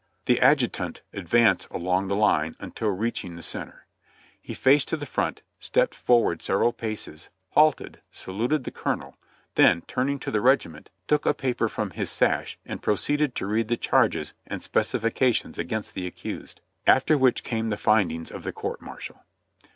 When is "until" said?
2.59-2.87